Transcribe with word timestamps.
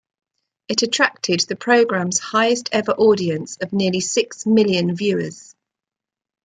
It 0.67 0.81
attracted 0.81 1.41
the 1.41 1.55
programme's 1.55 2.17
highest 2.17 2.69
ever 2.71 2.91
audience 2.93 3.57
of 3.57 3.71
nearly 3.71 3.99
six 3.99 4.47
million 4.47 4.95
viewers. 4.95 5.53